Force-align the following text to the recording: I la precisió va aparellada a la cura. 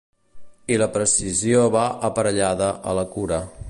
I 0.75 0.79
la 0.83 0.87
precisió 0.95 1.63
va 1.79 1.85
aparellada 2.11 2.75
a 2.93 3.01
la 3.03 3.09
cura. 3.17 3.45